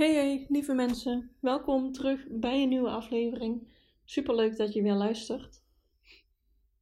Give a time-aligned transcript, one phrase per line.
[0.00, 1.30] Hey hey, lieve mensen.
[1.40, 3.68] Welkom terug bij een nieuwe aflevering.
[4.04, 5.62] Superleuk dat je weer luistert.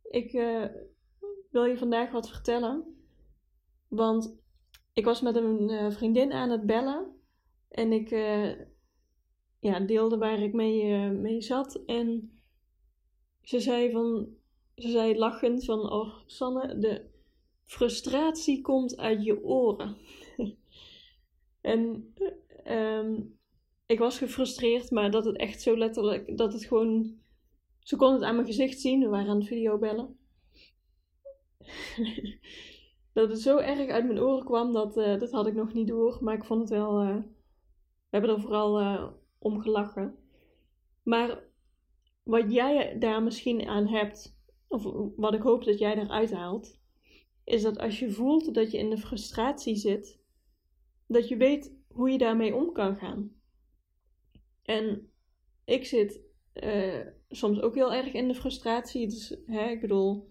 [0.03, 0.65] Ik uh,
[1.51, 3.05] wil je vandaag wat vertellen.
[3.89, 4.39] Want
[4.93, 7.21] ik was met een uh, vriendin aan het bellen.
[7.69, 8.51] En ik uh,
[9.59, 11.75] ja, deelde waar ik mee, mee zat.
[11.87, 12.41] En
[13.43, 14.29] ze zei van...
[14.77, 15.93] Ze zei lachend van...
[15.93, 17.11] Oh, Sanne, de
[17.65, 19.97] frustratie komt uit je oren.
[21.61, 22.13] en
[22.71, 23.39] um,
[23.87, 26.37] ik was gefrustreerd, maar dat het echt zo letterlijk...
[26.37, 27.17] Dat het gewoon...
[27.79, 29.01] Ze kon het aan mijn gezicht zien.
[29.01, 30.19] We waren aan het videobellen.
[33.13, 35.89] dat het zo erg uit mijn oren kwam, dat, uh, dat had ik nog niet
[35.89, 36.19] door.
[36.21, 37.03] Maar ik vond het wel.
[37.03, 39.09] Uh, we hebben er vooral uh,
[39.39, 40.17] om gelachen.
[41.03, 41.43] Maar
[42.23, 44.83] wat jij daar misschien aan hebt, of
[45.17, 46.79] wat ik hoop dat jij eruit haalt,
[47.45, 50.21] is dat als je voelt dat je in de frustratie zit,
[51.07, 53.33] dat je weet hoe je daarmee om kan gaan.
[54.63, 55.11] En
[55.65, 56.21] ik zit
[57.29, 59.09] soms ook heel erg in de frustratie.
[59.09, 60.29] Dus hè, ik bedoel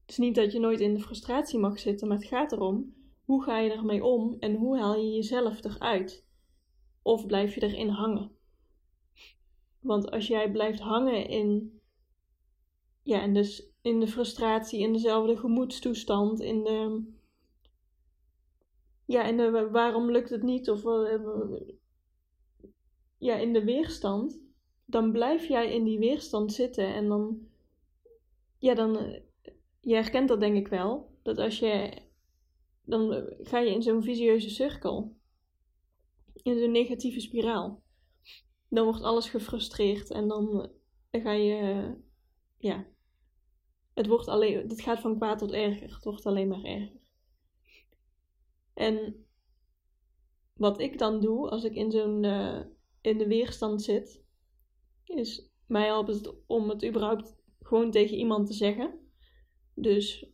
[0.00, 2.94] het is niet dat je nooit in de frustratie mag zitten, maar het gaat erom
[3.24, 6.26] hoe ga je ermee om en hoe haal je jezelf eruit?
[7.02, 8.30] Of blijf je erin hangen?
[9.80, 11.80] Want als jij blijft hangen in,
[13.02, 17.04] ja, en dus in de frustratie, in dezelfde gemoedstoestand, in de,
[19.10, 20.82] ja, in de waarom lukt het niet, of
[23.18, 24.40] ja, in de weerstand,
[24.84, 27.48] dan blijf jij in die weerstand zitten en dan,
[28.58, 29.22] ja, dan
[29.80, 31.18] je herkent dat denk ik wel.
[31.22, 32.02] Dat als je.
[32.84, 35.16] Dan ga je in zo'n visieuze cirkel.
[36.32, 37.82] In zo'n negatieve spiraal.
[38.68, 40.70] Dan wordt alles gefrustreerd en dan,
[41.10, 41.94] dan ga je.
[42.58, 42.86] Ja.
[43.94, 44.68] Het wordt alleen.
[44.68, 45.94] Het gaat van kwaad tot erger.
[45.94, 47.00] Het wordt alleen maar erger.
[48.74, 49.26] En
[50.54, 52.24] wat ik dan doe als ik in zo'n.
[52.24, 52.60] Uh,
[53.00, 54.24] in de weerstand zit.
[55.04, 58.98] Is mij helpt het om het überhaupt gewoon tegen iemand te zeggen.
[59.74, 60.30] Dus,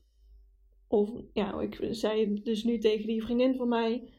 [0.89, 4.13] of ja, ik zei dus nu tegen die vriendin van mij,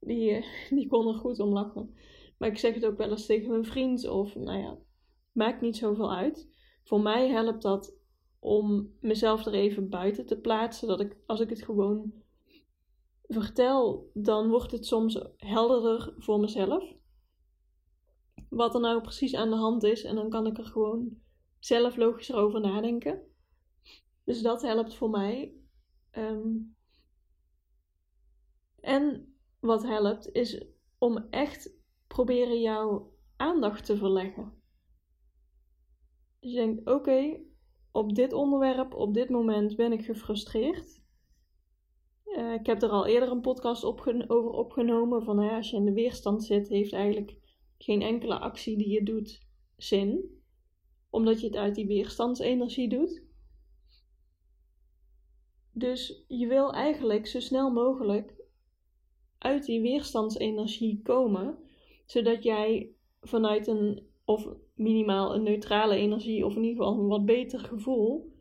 [0.00, 0.44] die, eh,
[0.78, 1.94] die kon er goed om lachen.
[2.38, 4.78] Maar ik zeg het ook wel eens tegen mijn vriend, of nou ja,
[5.32, 6.50] maakt niet zoveel uit.
[6.84, 7.96] Voor mij helpt dat
[8.38, 10.88] om mezelf er even buiten te plaatsen.
[10.88, 12.21] Dat ik, als ik het gewoon
[13.32, 16.94] vertel, dan wordt het soms helderder voor mezelf.
[18.48, 20.02] Wat er nou precies aan de hand is.
[20.04, 21.16] En dan kan ik er gewoon
[21.58, 23.22] zelf logischer over nadenken.
[24.24, 25.54] Dus dat helpt voor mij.
[26.12, 26.76] Um,
[28.80, 30.64] en wat helpt is
[30.98, 31.74] om echt
[32.06, 34.62] proberen jouw aandacht te verleggen.
[36.40, 37.40] Dus je denkt: oké,
[37.90, 41.01] op dit onderwerp, op dit moment ben ik gefrustreerd.
[42.36, 43.84] Uh, ik heb er al eerder een podcast
[44.28, 45.22] over opgenomen.
[45.22, 47.36] Van als je in de weerstand zit, heeft eigenlijk
[47.78, 49.40] geen enkele actie die je doet
[49.76, 50.40] zin.
[51.10, 53.22] Omdat je het uit die weerstandsenergie doet.
[55.72, 58.34] Dus je wil eigenlijk zo snel mogelijk
[59.38, 61.58] uit die weerstandsenergie komen,
[62.06, 67.24] zodat jij vanuit een of minimaal een neutrale energie of in ieder geval een wat
[67.24, 68.32] beter gevoel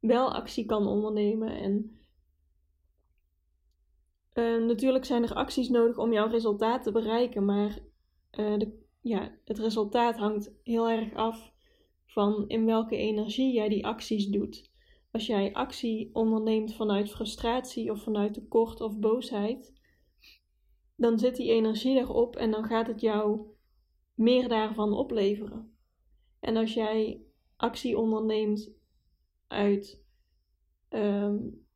[0.00, 1.56] wel actie kan ondernemen.
[1.56, 1.99] En
[4.34, 7.78] uh, natuurlijk zijn er acties nodig om jouw resultaat te bereiken, maar
[8.38, 11.52] uh, de, ja, het resultaat hangt heel erg af
[12.06, 14.70] van in welke energie jij die acties doet
[15.10, 19.72] als jij actie onderneemt vanuit frustratie of vanuit tekort of boosheid,
[20.96, 23.46] dan zit die energie erop en dan gaat het jou
[24.14, 25.76] meer daarvan opleveren.
[26.40, 27.22] En als jij
[27.56, 28.72] actie onderneemt
[29.46, 30.02] uit
[30.88, 31.66] um,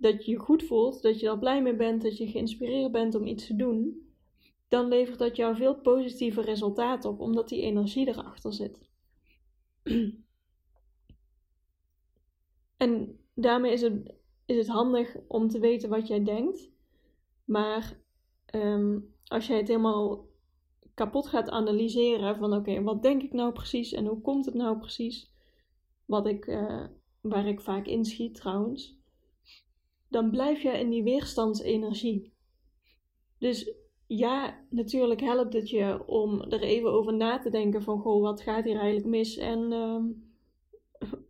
[0.00, 3.14] dat je je goed voelt, dat je er blij mee bent, dat je geïnspireerd bent
[3.14, 4.08] om iets te doen,
[4.68, 8.80] dan levert dat jou veel positieve resultaten op, omdat die energie erachter zit.
[12.76, 14.14] En daarmee is het,
[14.46, 16.70] is het handig om te weten wat jij denkt.
[17.44, 18.00] Maar
[18.46, 20.28] ehm, als jij het helemaal
[20.94, 24.78] kapot gaat analyseren van oké, wat denk ik nou precies en hoe komt het nou
[24.78, 25.34] precies?
[26.04, 26.84] Wat ik, uh,
[27.20, 28.95] waar ik vaak inschiet trouwens.
[30.08, 32.32] Dan blijf je in die weerstandsenergie.
[33.38, 33.74] Dus
[34.06, 38.40] ja, natuurlijk helpt het je om er even over na te denken van, goh, wat
[38.40, 40.04] gaat hier eigenlijk mis en ehm,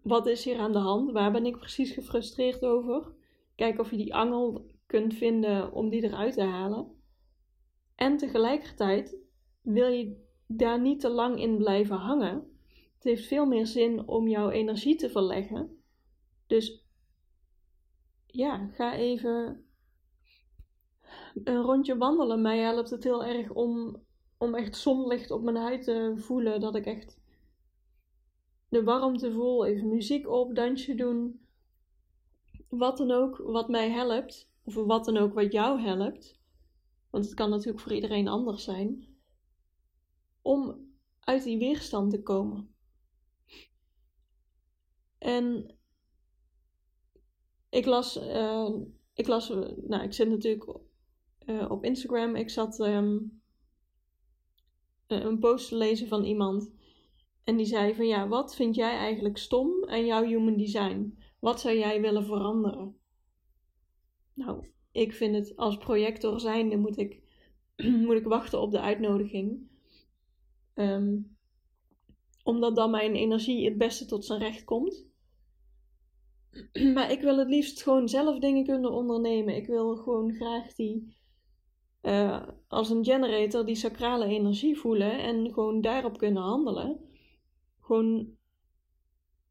[0.03, 1.13] wat is hier aan de hand?
[1.13, 3.13] Waar ben ik precies gefrustreerd over?
[3.55, 6.87] Kijk of je die angel kunt vinden om die eruit te halen.
[7.95, 9.17] En tegelijkertijd
[9.63, 12.35] wil je daar niet te lang in blijven hangen.
[12.95, 15.83] Het heeft veel meer zin om jouw energie te verleggen.
[16.47, 16.86] Dus
[18.37, 19.65] ja, ga even
[21.45, 22.43] een rondje wandelen.
[22.43, 24.03] Mij helpt het heel erg om,
[24.39, 26.61] om echt zonlicht op mijn huid te voelen.
[26.61, 27.19] Dat ik echt
[28.69, 29.67] de warmte voel.
[29.67, 31.41] Even muziek op, dansje doen.
[32.69, 34.51] Wat dan ook wat mij helpt.
[34.65, 36.41] Of wat dan ook wat jou helpt.
[37.11, 39.07] Want het kan natuurlijk voor iedereen anders zijn.
[40.43, 40.85] Om
[41.21, 42.75] uit die weerstand te komen.
[45.19, 45.76] En
[47.71, 48.71] ik las, uh,
[49.15, 50.67] ik las, nou, ik zit natuurlijk
[51.47, 52.35] uh, op Instagram.
[52.35, 53.41] Ik zat um,
[55.07, 56.75] een post te lezen van iemand.
[57.45, 61.19] En die zei van ja, wat vind jij eigenlijk stom aan jouw human design?
[61.39, 62.97] Wat zou jij willen veranderen?
[64.35, 67.23] Nou, ik vind het als projector zijnde moet ik,
[68.07, 69.69] moet ik wachten op de uitnodiging.
[70.75, 71.37] Um,
[72.47, 75.07] omdat dan mijn energie het beste tot zijn recht komt.
[76.95, 79.57] Maar ik wil het liefst gewoon zelf dingen kunnen ondernemen.
[79.57, 81.17] Ik wil gewoon graag die,
[82.03, 87.01] uh, als een generator, die sacrale energie voelen en gewoon daarop kunnen handelen.
[87.81, 88.29] Gewoon,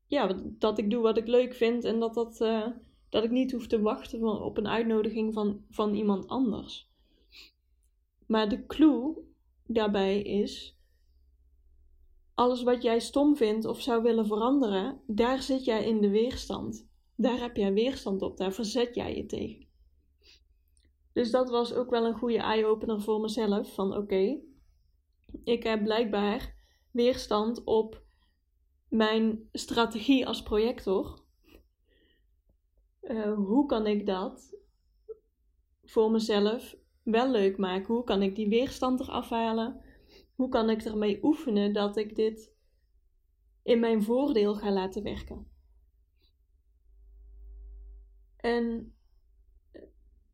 [0.07, 2.67] ja, dat ik doe wat ik leuk vind en dat, dat, uh,
[3.09, 6.89] dat ik niet hoef te wachten op een uitnodiging van, van iemand anders.
[8.25, 9.15] Maar de clue
[9.65, 10.74] daarbij is
[12.35, 16.89] alles wat jij stom vindt of zou willen veranderen, daar zit jij in de weerstand.
[17.15, 19.67] Daar heb jij weerstand op, daar verzet jij je tegen.
[21.13, 23.73] Dus dat was ook wel een goede eye-opener voor mezelf.
[23.73, 24.41] Van oké,
[25.43, 26.55] ik heb blijkbaar
[26.91, 28.03] weerstand op
[28.89, 31.23] mijn strategie als projector.
[33.01, 34.57] Uh, hoe kan ik dat
[35.83, 37.93] voor mezelf wel leuk maken?
[37.93, 39.84] Hoe kan ik die weerstand eraf halen?
[40.35, 42.53] Hoe kan ik ermee oefenen dat ik dit
[43.63, 45.47] in mijn voordeel ga laten werken?
[48.35, 48.95] En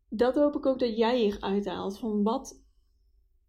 [0.09, 1.99] dat hoop ik ook dat jij hier uithaalt.
[1.99, 2.63] Van wat,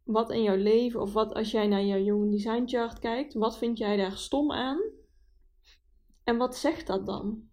[0.02, 3.58] wat in jouw leven, of wat als jij naar jouw Human Design Chart kijkt, wat
[3.58, 4.80] vind jij daar stom aan?
[6.24, 7.50] En wat zegt dat dan?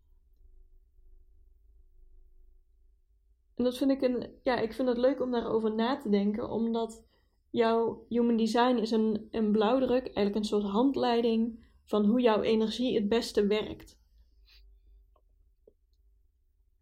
[3.55, 6.49] En dat vind ik een, ja, ik vind het leuk om daarover na te denken,
[6.49, 7.05] omdat
[7.51, 12.95] jouw Human Design is een, een blauwdruk, eigenlijk een soort handleiding van hoe jouw energie
[12.95, 13.97] het beste werkt.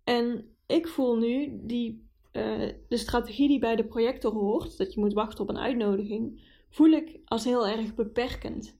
[0.03, 4.99] En ik voel nu die, uh, de strategie die bij de projector hoort, dat je
[4.99, 8.79] moet wachten op een uitnodiging, voel ik als heel erg beperkend.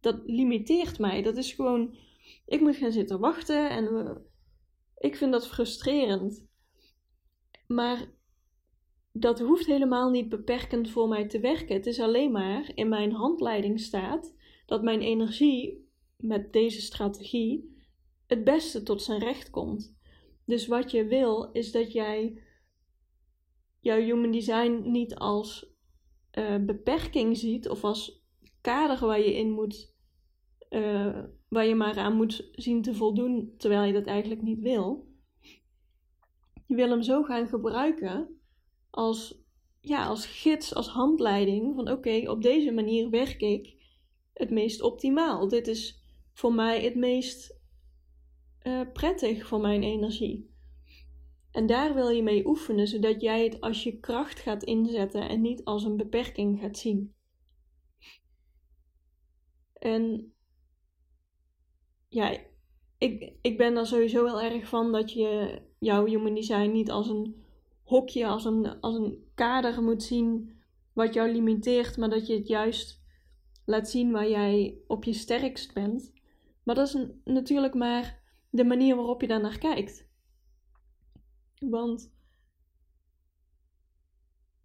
[0.00, 1.22] Dat limiteert mij.
[1.22, 1.96] Dat is gewoon,
[2.46, 4.16] ik moet gaan zitten wachten en
[4.96, 6.46] ik vind dat frustrerend.
[7.66, 8.08] Maar
[9.12, 11.74] dat hoeft helemaal niet beperkend voor mij te werken.
[11.74, 14.34] Het is alleen maar in mijn handleiding staat
[14.66, 17.78] dat mijn energie met deze strategie
[18.26, 19.98] het beste tot zijn recht komt.
[20.44, 22.42] Dus wat je wil is dat jij
[23.80, 25.74] jouw human design niet als
[26.38, 28.24] uh, beperking ziet of als
[28.60, 29.94] kader waar je in moet,
[30.70, 35.08] uh, waar je maar aan moet zien te voldoen terwijl je dat eigenlijk niet wil.
[36.66, 38.39] Je wil hem zo gaan gebruiken
[38.90, 39.42] als,
[39.80, 43.74] ja, als gids, als handleiding van oké, op deze manier werk ik
[44.32, 45.48] het meest optimaal.
[45.48, 47.58] Dit is voor mij het meest
[48.62, 50.50] uh, prettig voor mijn energie.
[51.50, 55.40] En daar wil je mee oefenen, zodat jij het als je kracht gaat inzetten en
[55.40, 57.14] niet als een beperking gaat zien.
[59.72, 60.34] En
[62.08, 62.38] ja,
[62.98, 67.08] ik, ik ben er sowieso heel erg van dat je jouw human design niet als
[67.08, 67.39] een
[67.90, 70.58] hokje, als een, als een kader moet zien
[70.92, 73.02] wat jou limiteert, maar dat je het juist
[73.64, 76.12] laat zien waar jij op je sterkst bent.
[76.64, 80.08] Maar dat is natuurlijk maar de manier waarop je daar naar kijkt.
[81.58, 82.12] Want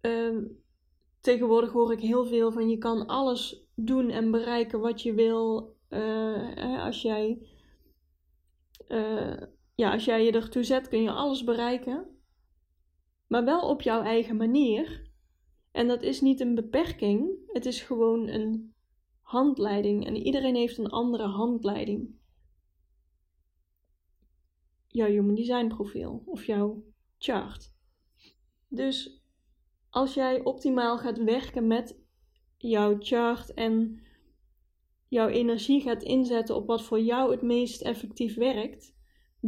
[0.02, 0.42] uh,
[1.20, 5.74] tegenwoordig hoor ik heel veel van je kan alles doen en bereiken wat je wil.
[5.90, 7.46] Uh, als jij,
[8.88, 9.36] uh,
[9.74, 12.15] ja, als jij je ertoe zet, kun je alles bereiken
[13.26, 15.10] maar wel op jouw eigen manier.
[15.70, 18.74] En dat is niet een beperking, het is gewoon een
[19.20, 20.06] handleiding.
[20.06, 22.14] En iedereen heeft een andere handleiding.
[24.86, 26.84] Jouw human design profiel of jouw
[27.18, 27.74] chart.
[28.68, 29.22] Dus
[29.90, 31.98] als jij optimaal gaat werken met
[32.56, 34.00] jouw chart en
[35.08, 38.95] jouw energie gaat inzetten op wat voor jou het meest effectief werkt,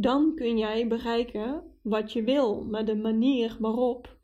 [0.01, 2.63] dan kun jij bereiken wat je wil.
[2.65, 4.17] Maar de manier waarop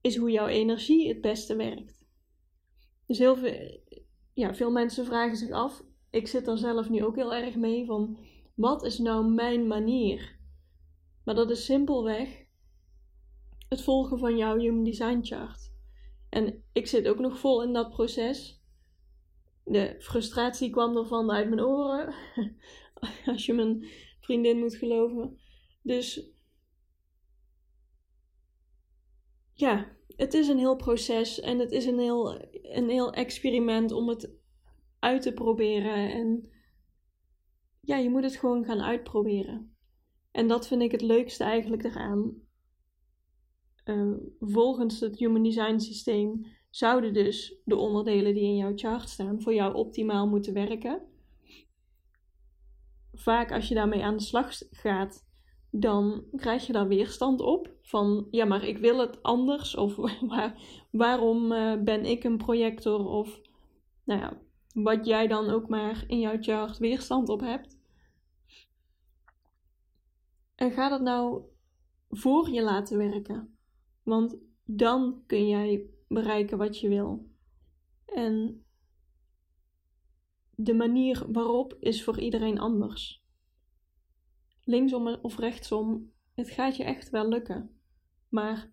[0.00, 2.04] is hoe jouw energie het beste werkt.
[3.06, 3.80] Dus heel veel,
[4.32, 7.86] ja, veel mensen vragen zich af, ik zit er zelf nu ook heel erg mee,
[7.86, 8.18] van
[8.54, 10.38] wat is nou mijn manier?
[11.24, 12.44] Maar dat is simpelweg
[13.68, 15.72] het volgen van jouw Human Design Chart.
[16.28, 18.62] En ik zit ook nog vol in dat proces.
[19.64, 22.14] De frustratie kwam ervan uit mijn oren,
[23.26, 23.84] als je mijn
[24.22, 25.38] vriendin moet geloven.
[25.82, 26.30] Dus
[29.52, 34.08] ja, het is een heel proces en het is een heel, een heel experiment om
[34.08, 34.34] het
[34.98, 36.12] uit te proberen.
[36.12, 36.50] En
[37.80, 39.76] ja, je moet het gewoon gaan uitproberen.
[40.30, 42.34] En dat vind ik het leukste eigenlijk eraan.
[43.84, 49.42] Uh, volgens het Human Design systeem zouden dus de onderdelen die in jouw chart staan
[49.42, 51.02] voor jou optimaal moeten werken.
[53.12, 55.26] Vaak als je daarmee aan de slag gaat,
[55.70, 57.70] dan krijg je daar weerstand op.
[57.82, 59.76] Van ja, maar ik wil het anders.
[59.84, 59.96] Of
[60.32, 60.54] waar,
[60.90, 63.06] waarom uh, ben ik een projector?
[63.06, 63.40] Of
[64.04, 64.40] nou ja,
[64.74, 67.80] wat jij dan ook maar in jouw chart weerstand op hebt.
[70.54, 71.42] En ga dat nou
[72.08, 73.56] voor je laten werken.
[74.02, 77.26] Want dan kun jij bereiken wat je wil.
[78.04, 78.64] En
[80.54, 83.24] de manier waarop is voor iedereen anders.
[84.64, 87.70] Linksom of rechtsom, het gaat je echt wel lukken.
[88.28, 88.72] Maar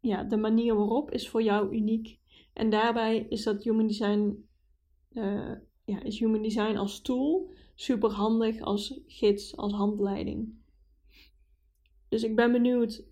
[0.00, 2.18] ja, de manier waarop is voor jou uniek.
[2.52, 4.48] En daarbij is dat Human Design,
[5.12, 5.52] uh,
[5.84, 10.54] ja, is Human Design als tool super handig als gids, als handleiding.
[12.08, 13.04] Dus ik ben benieuwd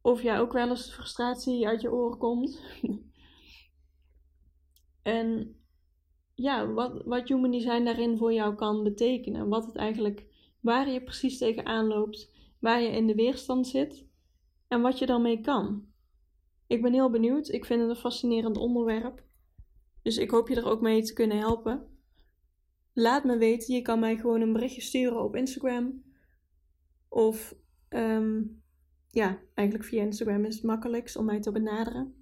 [0.00, 2.60] of jij ook wel eens frustratie uit je oren komt.
[5.02, 5.59] en
[6.40, 9.48] ja, wat, wat human design daarin voor jou kan betekenen.
[9.48, 10.26] Wat het eigenlijk,
[10.60, 14.06] waar je precies tegenaan loopt, waar je in de weerstand zit
[14.68, 15.88] en wat je daarmee kan.
[16.66, 17.48] Ik ben heel benieuwd.
[17.48, 19.22] Ik vind het een fascinerend onderwerp.
[20.02, 21.86] Dus ik hoop je er ook mee te kunnen helpen.
[22.92, 23.74] Laat me weten.
[23.74, 26.02] Je kan mij gewoon een berichtje sturen op Instagram.
[27.08, 27.54] Of
[27.88, 28.62] um,
[29.10, 32.14] ja, eigenlijk via Instagram is het makkelijkst om mij te benaderen.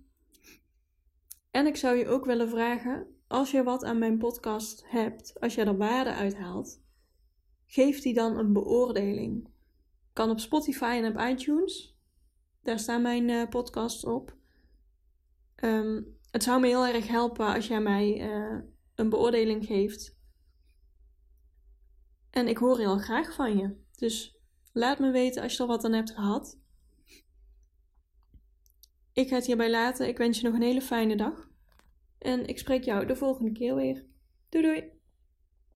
[1.51, 5.55] En ik zou je ook willen vragen, als je wat aan mijn podcast hebt, als
[5.55, 6.83] je er waarde uithaalt,
[7.67, 9.49] geef die dan een beoordeling.
[10.13, 11.97] Kan op Spotify en op iTunes.
[12.63, 14.37] Daar staan mijn uh, podcasts op.
[15.65, 18.61] Um, het zou me heel erg helpen als jij mij uh,
[18.95, 20.17] een beoordeling geeft.
[22.31, 23.77] En ik hoor heel graag van je.
[23.97, 24.39] Dus
[24.73, 26.59] laat me weten als je er wat aan hebt gehad.
[29.13, 30.09] Ik ga het hierbij laten.
[30.09, 31.48] Ik wens je nog een hele fijne dag.
[32.19, 34.05] En ik spreek jou de volgende keer weer.
[34.49, 34.98] Doei doei!